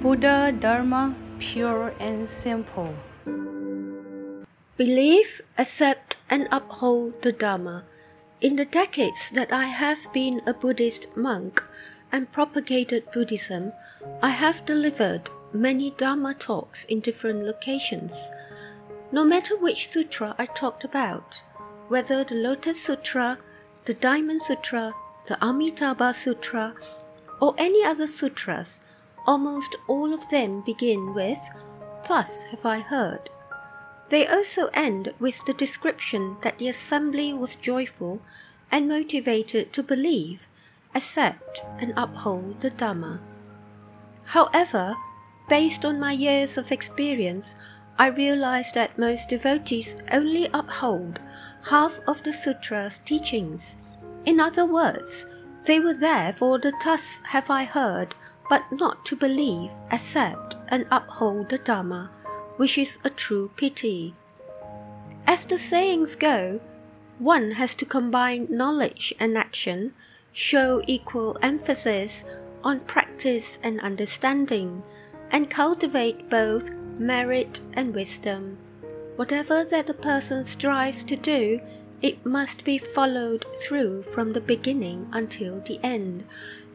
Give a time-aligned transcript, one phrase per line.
[0.00, 2.94] Buddha Dharma pure and simple.
[4.76, 7.84] Believe, accept, and uphold the Dharma.
[8.40, 11.64] In the decades that I have been a Buddhist monk
[12.12, 13.72] and propagated Buddhism,
[14.22, 18.30] I have delivered many Dharma talks in different locations.
[19.10, 21.42] No matter which sutra I talked about,
[21.88, 23.38] whether the Lotus Sutra,
[23.84, 24.94] the Diamond Sutra,
[25.26, 26.74] the Amitabha Sutra,
[27.40, 28.80] or any other sutras,
[29.28, 31.38] almost all of them begin with,
[32.08, 33.28] Thus have I heard.
[34.08, 38.22] They also end with the description that the assembly was joyful
[38.72, 40.48] and motivated to believe,
[40.94, 43.20] accept, and uphold the Dharma.
[44.24, 44.96] However,
[45.46, 47.54] based on my years of experience,
[47.98, 51.20] I realize that most devotees only uphold
[51.64, 53.76] half of the sutra's teachings.
[54.24, 55.26] In other words,
[55.66, 58.14] they were there for the thus have I heard,
[58.48, 62.10] but not to believe, accept, and uphold the Dharma,
[62.56, 64.14] which is a true pity.
[65.26, 66.60] As the sayings go,
[67.18, 69.92] one has to combine knowledge and action,
[70.32, 72.24] show equal emphasis
[72.64, 74.82] on practice and understanding,
[75.30, 78.58] and cultivate both merit and wisdom.
[79.16, 81.60] Whatever that a person strives to do,
[82.00, 86.24] it must be followed through from the beginning until the end,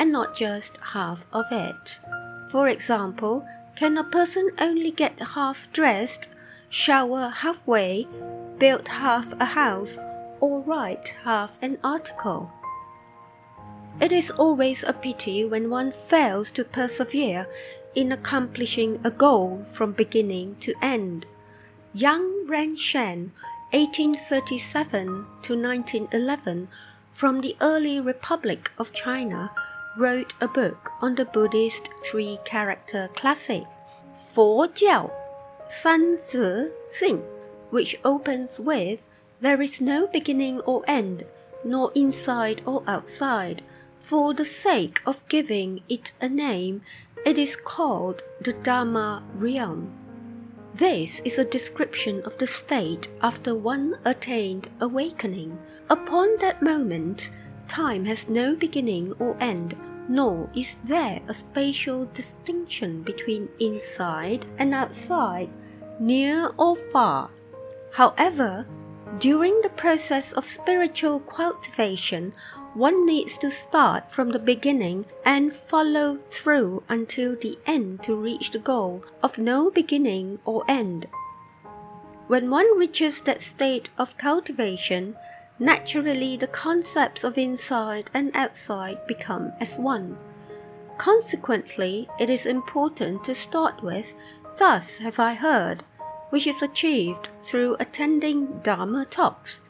[0.00, 2.00] and not just half of it.
[2.48, 6.28] For example, can a person only get half dressed,
[6.70, 8.08] shower halfway,
[8.58, 9.98] build half a house,
[10.40, 12.50] or write half an article?
[14.00, 17.46] It is always a pity when one fails to persevere
[17.94, 21.26] in accomplishing a goal from beginning to end.
[21.92, 23.32] Yang Renshan,
[23.72, 26.68] 1837 to 1911,
[27.10, 29.50] from the early Republic of China,
[29.96, 33.64] wrote a book on the Buddhist three character classic,
[34.14, 35.10] 佛教,
[35.68, 37.22] San Zi Jing,
[37.70, 39.06] which opens with,
[39.40, 41.24] There is no beginning or end,
[41.64, 43.62] nor inside or outside.
[43.96, 46.82] For the sake of giving it a name,
[47.26, 49.92] it is called the Dharma realm.
[50.74, 55.58] This is a description of the state after one attained awakening.
[55.90, 57.30] Upon that moment,
[57.70, 59.76] time has no beginning or end,
[60.08, 65.48] nor is there a spatial distinction between inside and outside,
[66.00, 67.30] near or far.
[67.92, 68.66] However,
[69.18, 72.32] during the process of spiritual cultivation,
[72.74, 78.50] one needs to start from the beginning and follow through until the end to reach
[78.50, 81.06] the goal of no beginning or end.
[82.26, 85.16] When one reaches that state of cultivation,
[85.60, 90.18] naturally the concepts of inside and outside become as one.
[90.98, 94.14] Consequently, it is important to start with,
[94.58, 95.84] Thus have I heard,
[96.30, 99.60] which is achieved through attending Dharma talks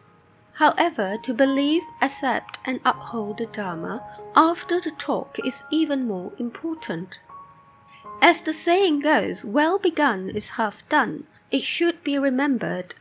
[0.60, 4.04] However, to believe, accept, and uphold the Dharma
[4.36, 7.22] after the talk is even more important.
[8.20, 11.26] As the saying goes, well begun is half done.
[11.50, 12.94] It should be remembered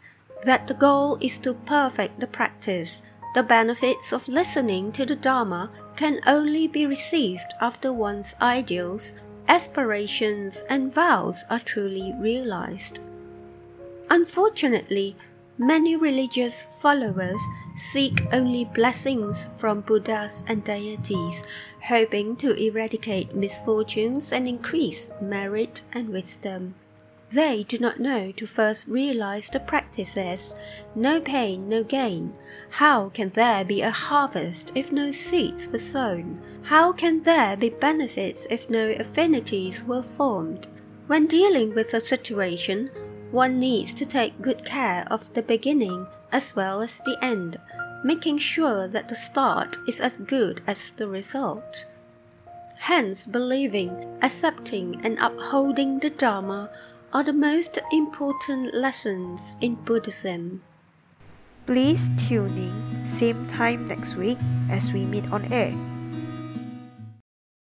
[0.44, 3.02] that the goal is to perfect the practice.
[3.36, 9.14] The benefits of listening to the Dharma can only be received after one's ideals,
[9.48, 13.00] aspirations, and vows are truly realized.
[14.10, 15.16] Unfortunately,
[15.62, 17.42] Many religious followers
[17.76, 21.44] seek only blessings from Buddhas and deities,
[21.84, 26.76] hoping to eradicate misfortunes and increase merit and wisdom.
[27.32, 30.56] They do not know to first realize the practices
[30.96, 32.34] no pain, no gain.
[32.72, 36.42] How can there be a harvest if no seeds were sown?
[36.64, 40.68] How can there be benefits if no affinities were formed?
[41.06, 42.90] When dealing with a situation,
[43.30, 47.60] one needs to take good care of the beginning as well as the end,
[48.04, 51.86] making sure that the start is as good as the result.
[52.78, 56.72] Hence, believing, accepting, and upholding the Dharma
[57.12, 60.62] are the most important lessons in Buddhism.
[61.66, 64.38] Please tune in same time next week
[64.70, 65.74] as we meet on air.